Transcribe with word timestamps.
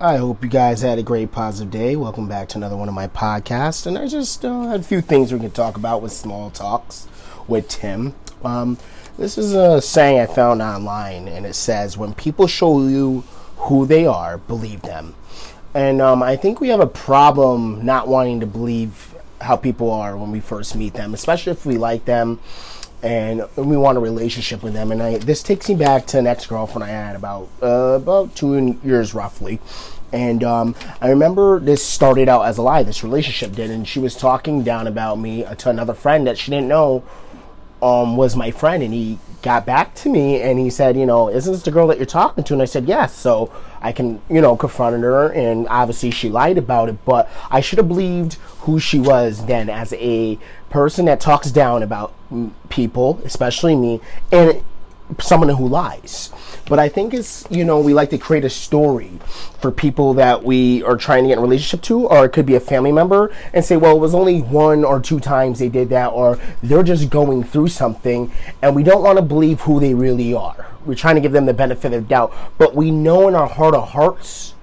I 0.00 0.16
hope 0.16 0.42
you 0.42 0.50
guys 0.50 0.82
had 0.82 0.98
a 0.98 1.04
great 1.04 1.30
positive 1.30 1.70
day. 1.70 1.94
Welcome 1.94 2.26
back 2.26 2.48
to 2.48 2.58
another 2.58 2.76
one 2.76 2.88
of 2.88 2.94
my 2.94 3.06
podcasts. 3.06 3.86
And 3.86 3.96
I 3.96 4.08
just 4.08 4.44
uh, 4.44 4.62
had 4.62 4.80
a 4.80 4.82
few 4.82 5.00
things 5.00 5.32
we 5.32 5.38
can 5.38 5.52
talk 5.52 5.76
about 5.76 6.02
with 6.02 6.10
small 6.10 6.50
talks 6.50 7.06
with 7.46 7.68
Tim. 7.68 8.12
Um, 8.42 8.76
this 9.16 9.38
is 9.38 9.54
a 9.54 9.80
saying 9.80 10.18
I 10.18 10.26
found 10.26 10.60
online, 10.60 11.28
and 11.28 11.46
it 11.46 11.54
says, 11.54 11.96
When 11.96 12.12
people 12.12 12.48
show 12.48 12.84
you 12.84 13.22
who 13.56 13.86
they 13.86 14.04
are, 14.04 14.36
believe 14.36 14.82
them. 14.82 15.14
And 15.74 16.02
um, 16.02 16.24
I 16.24 16.34
think 16.34 16.60
we 16.60 16.70
have 16.70 16.80
a 16.80 16.88
problem 16.88 17.86
not 17.86 18.08
wanting 18.08 18.40
to 18.40 18.46
believe 18.46 19.14
how 19.40 19.56
people 19.56 19.92
are 19.92 20.16
when 20.16 20.32
we 20.32 20.40
first 20.40 20.74
meet 20.74 20.94
them, 20.94 21.14
especially 21.14 21.52
if 21.52 21.64
we 21.64 21.78
like 21.78 22.04
them 22.04 22.40
and 23.04 23.46
we 23.56 23.76
want 23.76 23.98
a 23.98 24.00
relationship 24.00 24.62
with 24.62 24.72
them. 24.72 24.90
And 24.90 25.02
I, 25.02 25.18
this 25.18 25.42
takes 25.42 25.68
me 25.68 25.74
back 25.74 26.06
to 26.06 26.18
an 26.18 26.26
ex 26.26 26.46
girlfriend 26.46 26.84
I 26.84 26.88
had 26.88 27.16
about 27.16 27.48
uh, 27.62 27.98
about 28.00 28.34
two 28.34 28.78
years 28.82 29.14
roughly. 29.14 29.60
And 30.10 30.42
um, 30.42 30.74
I 31.00 31.10
remember 31.10 31.60
this 31.60 31.84
started 31.84 32.28
out 32.28 32.42
as 32.42 32.56
a 32.56 32.62
lie. 32.62 32.82
This 32.82 33.04
relationship 33.04 33.52
did, 33.52 33.70
and 33.70 33.86
she 33.86 33.98
was 33.98 34.16
talking 34.16 34.62
down 34.62 34.86
about 34.86 35.18
me 35.18 35.44
to 35.58 35.68
another 35.68 35.92
friend 35.92 36.26
that 36.26 36.38
she 36.38 36.50
didn't 36.50 36.68
know 36.68 37.04
um, 37.82 38.16
was 38.16 38.34
my 38.34 38.50
friend, 38.50 38.82
and 38.82 38.94
he 38.94 39.18
got 39.44 39.66
back 39.66 39.94
to 39.94 40.08
me 40.08 40.40
and 40.40 40.58
he 40.58 40.70
said, 40.70 40.96
you 40.96 41.04
know, 41.04 41.28
isn't 41.28 41.52
this 41.52 41.62
the 41.62 41.70
girl 41.70 41.86
that 41.88 41.98
you're 41.98 42.06
talking 42.06 42.42
to? 42.42 42.54
And 42.54 42.62
I 42.62 42.64
said, 42.64 42.88
yes. 42.88 43.14
So 43.14 43.52
I 43.82 43.92
can, 43.92 44.22
you 44.30 44.40
know, 44.40 44.56
confronted 44.56 45.02
her, 45.02 45.28
and 45.32 45.68
obviously 45.68 46.10
she 46.10 46.30
lied 46.30 46.56
about 46.56 46.88
it. 46.88 47.04
But 47.04 47.30
I 47.50 47.60
should 47.60 47.78
have 47.78 47.86
believed 47.86 48.34
who 48.60 48.80
she 48.80 48.98
was 48.98 49.44
then 49.44 49.68
as 49.68 49.92
a 49.92 50.38
person 50.70 51.04
that 51.04 51.20
talks 51.20 51.50
down 51.50 51.82
about 51.82 52.14
people, 52.70 53.20
especially 53.24 53.76
me, 53.76 54.00
and 54.32 54.64
someone 55.20 55.50
who 55.50 55.68
lies. 55.68 56.32
But 56.66 56.78
I 56.78 56.88
think 56.88 57.12
it's, 57.12 57.44
you 57.50 57.62
know, 57.62 57.78
we 57.78 57.92
like 57.92 58.08
to 58.10 58.18
create 58.18 58.44
a 58.44 58.50
story 58.50 59.10
for 59.60 59.70
people 59.70 60.14
that 60.14 60.44
we 60.44 60.82
are 60.84 60.96
trying 60.96 61.24
to 61.24 61.28
get 61.28 61.34
in 61.34 61.38
a 61.40 61.42
relationship 61.42 61.82
to, 61.82 62.06
or 62.06 62.24
it 62.24 62.32
could 62.32 62.46
be 62.46 62.54
a 62.54 62.60
family 62.60 62.90
member, 62.90 63.30
and 63.52 63.62
say, 63.62 63.76
well, 63.76 63.96
it 63.96 64.00
was 64.00 64.14
only 64.14 64.40
one 64.40 64.82
or 64.82 64.98
two 64.98 65.20
times 65.20 65.58
they 65.58 65.68
did 65.68 65.90
that, 65.90 66.08
or 66.08 66.38
they're 66.62 66.82
just 66.82 67.10
going 67.10 67.44
through 67.44 67.68
something, 67.68 68.32
and 68.62 68.74
we 68.74 68.82
don't 68.82 69.02
want 69.02 69.18
to 69.18 69.22
believe 69.22 69.60
who 69.62 69.78
they 69.78 69.92
really 69.92 70.32
are. 70.32 70.74
We're 70.86 70.94
trying 70.94 71.16
to 71.16 71.20
give 71.20 71.32
them 71.32 71.44
the 71.44 71.52
benefit 71.52 71.92
of 71.92 72.02
the 72.02 72.08
doubt, 72.08 72.32
but 72.56 72.74
we 72.74 72.90
know 72.90 73.28
in 73.28 73.34
our 73.34 73.48
heart 73.48 73.74
of 73.74 73.90
hearts 73.90 74.54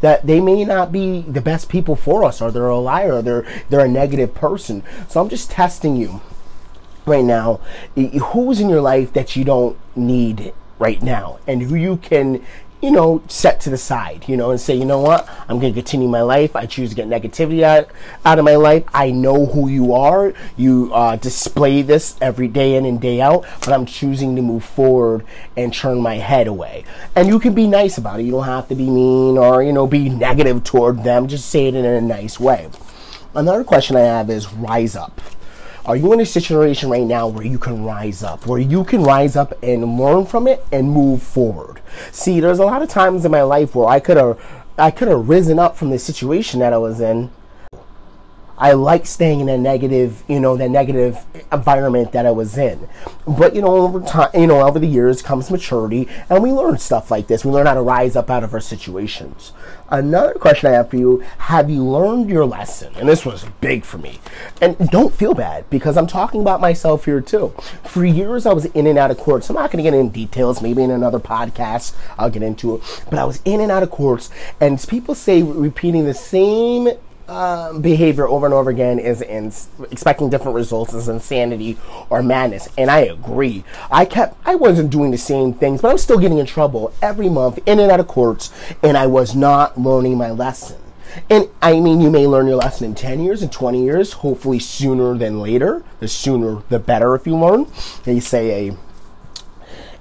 that 0.00 0.26
they 0.26 0.40
may 0.40 0.64
not 0.64 0.92
be 0.92 1.22
the 1.22 1.40
best 1.40 1.68
people 1.68 1.94
for 1.94 2.24
us, 2.24 2.40
or 2.40 2.50
they're 2.50 2.68
a 2.68 2.78
liar, 2.78 3.16
or 3.16 3.22
they're 3.22 3.46
they're 3.68 3.84
a 3.84 3.88
negative 3.88 4.34
person. 4.34 4.82
So 5.08 5.20
I'm 5.20 5.28
just 5.28 5.50
testing 5.50 5.96
you 5.96 6.20
right 7.06 7.24
now 7.24 7.60
who's 7.94 8.60
in 8.60 8.68
your 8.70 8.80
life 8.80 9.12
that 9.12 9.36
you 9.36 9.44
don't 9.44 9.76
need 9.94 10.54
right 10.78 11.02
now 11.02 11.38
and 11.46 11.62
who 11.62 11.74
you 11.74 11.96
can 11.96 12.44
you 12.84 12.90
know 12.90 13.22
set 13.28 13.60
to 13.60 13.70
the 13.70 13.78
side 13.78 14.24
you 14.28 14.36
know 14.36 14.50
and 14.50 14.60
say 14.60 14.74
you 14.74 14.84
know 14.84 15.00
what? 15.00 15.26
I'm 15.48 15.58
going 15.58 15.72
to 15.72 15.80
continue 15.80 16.08
my 16.08 16.20
life. 16.22 16.54
I 16.54 16.66
choose 16.66 16.90
to 16.90 16.96
get 16.96 17.08
negativity 17.08 17.62
out, 17.62 17.88
out 18.24 18.38
of 18.38 18.44
my 18.44 18.56
life. 18.56 18.84
I 18.92 19.10
know 19.10 19.46
who 19.46 19.68
you 19.68 19.94
are. 19.94 20.34
You 20.56 20.92
uh, 20.92 21.16
display 21.16 21.82
this 21.82 22.16
every 22.20 22.48
day 22.48 22.74
in 22.76 22.84
and 22.84 23.00
day 23.00 23.20
out 23.20 23.46
but 23.60 23.70
i'm 23.70 23.86
choosing 23.86 24.36
to 24.36 24.42
move 24.42 24.64
forward 24.64 25.24
and 25.56 25.72
turn 25.72 26.00
my 26.00 26.16
head 26.16 26.46
away. 26.46 26.84
And 27.16 27.28
you 27.28 27.38
can 27.38 27.54
be 27.54 27.66
nice 27.66 27.96
about 27.96 28.20
it. 28.20 28.24
You 28.24 28.32
don't 28.32 28.44
have 28.44 28.68
to 28.68 28.74
be 28.74 28.90
mean 28.90 29.38
or 29.38 29.62
you 29.62 29.72
know 29.72 29.86
be 29.86 30.08
negative 30.08 30.64
toward 30.64 31.04
them. 31.04 31.26
Just 31.26 31.48
say 31.48 31.66
it 31.66 31.74
in 31.74 31.84
a 31.84 32.00
nice 32.00 32.38
way. 32.38 32.68
Another 33.34 33.64
question 33.64 33.96
i 33.96 34.00
have 34.00 34.30
is 34.30 34.52
rise 34.52 34.94
up 34.94 35.20
are 35.86 35.96
you 35.96 36.12
in 36.14 36.20
a 36.20 36.26
situation 36.26 36.88
right 36.88 37.04
now 37.04 37.28
where 37.28 37.44
you 37.44 37.58
can 37.58 37.84
rise 37.84 38.22
up, 38.22 38.46
where 38.46 38.58
you 38.58 38.84
can 38.84 39.02
rise 39.02 39.36
up 39.36 39.52
and 39.62 39.98
learn 39.98 40.24
from 40.24 40.46
it 40.46 40.64
and 40.72 40.90
move 40.90 41.22
forward? 41.22 41.80
See, 42.10 42.40
there's 42.40 42.58
a 42.58 42.64
lot 42.64 42.82
of 42.82 42.88
times 42.88 43.24
in 43.24 43.30
my 43.30 43.42
life 43.42 43.74
where 43.74 43.88
I 43.88 44.00
could 44.00 44.16
have 44.16 44.40
I 44.78 44.90
could 44.90 45.08
have 45.08 45.28
risen 45.28 45.58
up 45.58 45.76
from 45.76 45.90
the 45.90 45.98
situation 45.98 46.60
that 46.60 46.72
I 46.72 46.78
was 46.78 47.00
in 47.00 47.30
I 48.56 48.72
like 48.72 49.06
staying 49.06 49.40
in 49.40 49.48
a 49.48 49.58
negative, 49.58 50.22
you 50.28 50.38
know, 50.38 50.56
that 50.56 50.70
negative 50.70 51.24
environment 51.52 52.12
that 52.12 52.24
I 52.24 52.30
was 52.30 52.56
in. 52.56 52.88
But 53.26 53.54
you 53.54 53.62
know, 53.62 53.76
over 53.76 54.00
time, 54.00 54.30
you 54.34 54.46
know, 54.46 54.66
over 54.66 54.78
the 54.78 54.86
years 54.86 55.22
comes 55.22 55.50
maturity, 55.50 56.08
and 56.30 56.42
we 56.42 56.52
learn 56.52 56.78
stuff 56.78 57.10
like 57.10 57.26
this. 57.26 57.44
We 57.44 57.50
learn 57.50 57.66
how 57.66 57.74
to 57.74 57.82
rise 57.82 58.16
up 58.16 58.30
out 58.30 58.44
of 58.44 58.54
our 58.54 58.60
situations. 58.60 59.52
Another 59.88 60.34
question 60.34 60.70
I 60.70 60.74
have 60.74 60.90
for 60.90 60.96
you: 60.96 61.24
Have 61.38 61.68
you 61.68 61.84
learned 61.84 62.30
your 62.30 62.44
lesson? 62.44 62.92
And 62.96 63.08
this 63.08 63.26
was 63.26 63.44
big 63.60 63.84
for 63.84 63.98
me. 63.98 64.20
And 64.60 64.76
don't 64.90 65.12
feel 65.12 65.34
bad 65.34 65.68
because 65.68 65.96
I'm 65.96 66.06
talking 66.06 66.40
about 66.40 66.60
myself 66.60 67.04
here 67.06 67.20
too. 67.20 67.52
For 67.84 68.04
years, 68.04 68.46
I 68.46 68.52
was 68.52 68.66
in 68.66 68.86
and 68.86 68.98
out 68.98 69.10
of 69.10 69.18
courts. 69.18 69.48
I'm 69.50 69.56
not 69.56 69.70
going 69.70 69.82
to 69.82 69.90
get 69.90 69.98
into 69.98 70.12
details. 70.12 70.62
Maybe 70.62 70.82
in 70.82 70.90
another 70.90 71.18
podcast, 71.18 71.94
I'll 72.18 72.30
get 72.30 72.42
into 72.42 72.76
it. 72.76 73.04
But 73.10 73.18
I 73.18 73.24
was 73.24 73.42
in 73.44 73.60
and 73.60 73.72
out 73.72 73.82
of 73.82 73.90
courts, 73.90 74.30
and 74.60 74.80
people 74.88 75.14
say 75.14 75.42
repeating 75.42 76.04
the 76.04 76.14
same 76.14 76.88
um, 77.28 77.80
behavior 77.80 78.28
over 78.28 78.46
and 78.46 78.54
over 78.54 78.70
again 78.70 78.98
is 78.98 79.22
in 79.22 79.52
expecting 79.90 80.28
different 80.28 80.54
results 80.54 80.92
is 80.92 81.08
insanity 81.08 81.78
or 82.10 82.22
madness. 82.22 82.68
And 82.76 82.90
I 82.90 83.00
agree. 83.00 83.64
I 83.90 84.04
kept, 84.04 84.36
I 84.44 84.54
wasn't 84.54 84.90
doing 84.90 85.10
the 85.10 85.18
same 85.18 85.54
things, 85.54 85.80
but 85.80 85.88
I 85.88 85.92
was 85.92 86.02
still 86.02 86.18
getting 86.18 86.38
in 86.38 86.46
trouble 86.46 86.92
every 87.00 87.28
month 87.28 87.58
in 87.66 87.78
and 87.78 87.90
out 87.90 88.00
of 88.00 88.08
courts, 88.08 88.52
and 88.82 88.96
I 88.96 89.06
was 89.06 89.34
not 89.34 89.78
learning 89.78 90.18
my 90.18 90.30
lesson. 90.30 90.78
And 91.30 91.48
I 91.62 91.78
mean, 91.78 92.00
you 92.00 92.10
may 92.10 92.26
learn 92.26 92.46
your 92.46 92.56
lesson 92.56 92.86
in 92.86 92.94
10 92.94 93.20
years, 93.20 93.42
and 93.42 93.50
20 93.50 93.82
years, 93.82 94.12
hopefully 94.14 94.58
sooner 94.58 95.16
than 95.16 95.40
later. 95.40 95.84
The 96.00 96.08
sooner, 96.08 96.62
the 96.68 96.78
better 96.78 97.14
if 97.14 97.26
you 97.26 97.36
learn. 97.36 97.66
They 98.04 98.20
say 98.20 98.68
a 98.68 98.76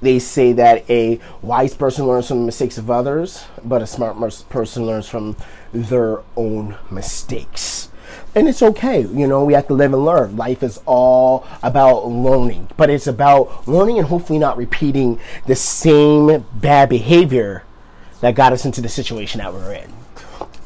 they 0.00 0.18
say 0.18 0.52
that 0.52 0.88
a 0.90 1.20
wise 1.42 1.74
person 1.74 2.06
learns 2.06 2.28
from 2.28 2.40
the 2.40 2.46
mistakes 2.46 2.78
of 2.78 2.90
others, 2.90 3.44
but 3.64 3.82
a 3.82 3.86
smart 3.86 4.16
person 4.48 4.86
learns 4.86 5.08
from 5.08 5.36
their 5.72 6.20
own 6.36 6.76
mistakes. 6.90 7.90
And 8.34 8.48
it's 8.48 8.62
okay, 8.62 9.00
you 9.00 9.26
know, 9.26 9.44
we 9.44 9.54
have 9.54 9.66
to 9.68 9.74
live 9.74 9.94
and 9.94 10.04
learn. 10.04 10.36
Life 10.36 10.62
is 10.62 10.78
all 10.84 11.46
about 11.62 12.06
learning, 12.06 12.68
but 12.76 12.90
it's 12.90 13.06
about 13.06 13.66
learning 13.66 13.98
and 13.98 14.06
hopefully 14.08 14.38
not 14.38 14.58
repeating 14.58 15.18
the 15.46 15.56
same 15.56 16.44
bad 16.52 16.88
behavior 16.88 17.64
that 18.20 18.34
got 18.34 18.52
us 18.52 18.64
into 18.64 18.80
the 18.80 18.88
situation 18.88 19.38
that 19.38 19.52
we're 19.52 19.72
in. 19.72 19.92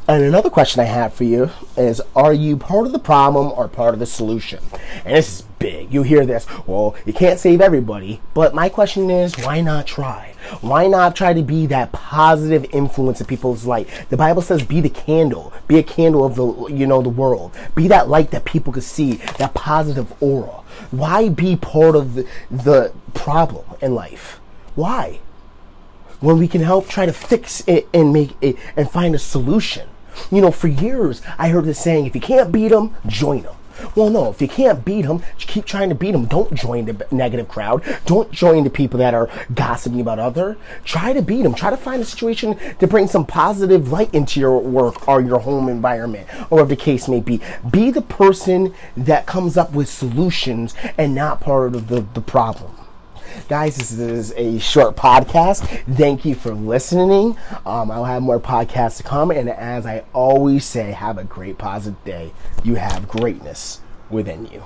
And 0.08 0.24
another 0.24 0.50
question 0.50 0.80
I 0.80 0.86
have 0.86 1.14
for 1.14 1.22
you 1.22 1.50
is 1.76 2.02
Are 2.16 2.32
you 2.32 2.56
part 2.56 2.86
of 2.86 2.92
the 2.92 2.98
problem 2.98 3.52
or 3.54 3.68
part 3.68 3.94
of 3.94 4.00
the 4.00 4.06
solution? 4.06 4.58
And 5.04 5.14
this 5.14 5.40
is 5.40 5.46
big. 5.60 5.94
You 5.94 6.02
hear 6.02 6.26
this, 6.26 6.44
well, 6.66 6.96
you 7.06 7.12
can't 7.12 7.38
save 7.38 7.60
everybody. 7.60 8.20
But 8.34 8.52
my 8.52 8.68
question 8.68 9.08
is 9.08 9.36
why 9.38 9.60
not 9.60 9.86
try? 9.86 10.34
Why 10.60 10.88
not 10.88 11.14
try 11.14 11.32
to 11.32 11.42
be 11.42 11.66
that 11.66 11.92
positive 11.92 12.66
influence 12.72 13.20
in 13.20 13.28
people's 13.28 13.64
life? 13.64 14.08
The 14.08 14.16
Bible 14.16 14.42
says 14.42 14.64
be 14.64 14.80
the 14.80 14.90
candle, 14.90 15.52
be 15.68 15.78
a 15.78 15.84
candle 15.84 16.24
of 16.24 16.34
the 16.34 16.74
you 16.74 16.86
know 16.88 17.00
the 17.00 17.08
world. 17.08 17.54
Be 17.76 17.86
that 17.86 18.08
light 18.08 18.32
that 18.32 18.44
people 18.44 18.72
can 18.72 18.82
see, 18.82 19.14
that 19.38 19.54
positive 19.54 20.12
aura. 20.20 20.62
Why 20.90 21.28
be 21.28 21.54
part 21.54 21.94
of 21.94 22.14
the, 22.14 22.26
the 22.50 22.92
problem 23.14 23.64
in 23.80 23.94
life? 23.94 24.40
Why? 24.74 25.20
When 26.18 26.38
we 26.38 26.48
can 26.48 26.62
help 26.62 26.88
try 26.88 27.06
to 27.06 27.12
fix 27.12 27.62
it 27.68 27.88
and 27.94 28.12
make 28.12 28.32
it 28.40 28.56
and 28.76 28.90
find 28.90 29.14
a 29.14 29.18
solution. 29.18 29.88
You 30.30 30.40
know, 30.40 30.50
for 30.50 30.68
years 30.68 31.22
I 31.38 31.50
heard 31.50 31.66
this 31.66 31.78
saying, 31.78 32.06
if 32.06 32.14
you 32.14 32.20
can't 32.20 32.50
beat 32.50 32.68
them, 32.68 32.96
join 33.06 33.42
them. 33.42 33.54
Well, 33.94 34.10
no, 34.10 34.30
if 34.30 34.40
you 34.40 34.48
can't 34.48 34.84
beat 34.84 35.02
them, 35.02 35.22
keep 35.38 35.64
trying 35.64 35.88
to 35.88 35.94
beat 35.94 36.12
them. 36.12 36.26
Don't 36.26 36.54
join 36.54 36.86
the 36.86 37.06
negative 37.10 37.48
crowd. 37.48 37.82
Don't 38.06 38.30
join 38.30 38.64
the 38.64 38.70
people 38.70 38.98
that 38.98 39.14
are 39.14 39.28
gossiping 39.54 40.00
about 40.00 40.18
other. 40.18 40.56
Try 40.84 41.12
to 41.12 41.22
beat 41.22 41.42
them. 41.42 41.54
Try 41.54 41.70
to 41.70 41.76
find 41.76 42.00
a 42.02 42.04
situation 42.04 42.56
to 42.78 42.86
bring 42.86 43.06
some 43.06 43.26
positive 43.26 43.90
light 43.90 44.14
into 44.14 44.40
your 44.40 44.58
work 44.58 45.08
or 45.08 45.20
your 45.20 45.38
home 45.40 45.68
environment, 45.68 46.28
or 46.44 46.58
whatever 46.58 46.70
the 46.70 46.76
case 46.76 47.08
may 47.08 47.20
be. 47.20 47.40
Be 47.70 47.90
the 47.90 48.02
person 48.02 48.74
that 48.96 49.26
comes 49.26 49.56
up 49.56 49.72
with 49.72 49.88
solutions 49.88 50.74
and 50.96 51.14
not 51.14 51.40
part 51.40 51.74
of 51.74 51.88
the, 51.88 52.00
the 52.14 52.20
problem. 52.20 52.79
Guys, 53.48 53.76
this 53.76 53.92
is 53.92 54.32
a 54.36 54.58
short 54.58 54.96
podcast. 54.96 55.66
Thank 55.96 56.24
you 56.24 56.34
for 56.34 56.54
listening. 56.54 57.36
Um, 57.66 57.90
I'll 57.90 58.04
have 58.04 58.22
more 58.22 58.40
podcasts 58.40 58.98
to 58.98 59.02
come. 59.02 59.30
And 59.30 59.48
as 59.48 59.86
I 59.86 60.04
always 60.12 60.64
say, 60.64 60.92
have 60.92 61.18
a 61.18 61.24
great 61.24 61.58
positive 61.58 62.02
day. 62.04 62.32
You 62.64 62.76
have 62.76 63.08
greatness 63.08 63.80
within 64.08 64.46
you. 64.46 64.62